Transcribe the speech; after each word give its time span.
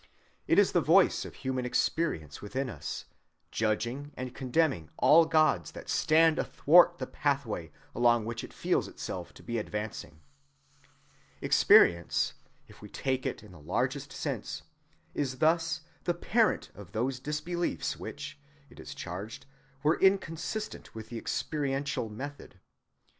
It 0.47 0.57
is 0.57 0.71
the 0.71 0.81
voice 0.81 1.25
of 1.25 1.35
human 1.35 1.63
experience 1.63 2.41
within 2.41 2.71
us, 2.71 3.05
judging 3.51 4.11
and 4.17 4.33
condemning 4.33 4.89
all 4.97 5.25
gods 5.25 5.73
that 5.73 5.89
stand 5.89 6.39
athwart 6.39 6.97
the 6.97 7.05
pathway 7.05 7.71
along 7.93 8.25
which 8.25 8.43
it 8.43 8.51
feels 8.51 8.87
itself 8.87 9.31
to 9.35 9.43
be 9.43 9.59
advancing. 9.59 10.19
Experience, 11.39 12.33
if 12.67 12.81
we 12.81 12.89
take 12.89 13.27
it 13.27 13.43
in 13.43 13.51
the 13.51 13.59
largest 13.59 14.11
sense, 14.11 14.63
is 15.13 15.37
thus 15.37 15.81
the 16.05 16.15
parent 16.15 16.71
of 16.73 16.93
those 16.93 17.19
disbeliefs 17.19 17.95
which, 17.95 18.39
it 18.71 18.79
was 18.79 18.95
charged, 18.95 19.45
were 19.83 19.99
inconsistent 19.99 20.95
with 20.95 21.09
the 21.09 21.17
experiential 21.19 22.09
method. 22.09 22.59